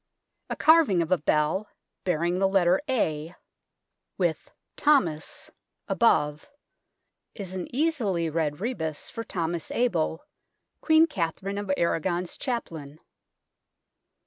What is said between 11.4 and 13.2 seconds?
of Aragon's chaplain.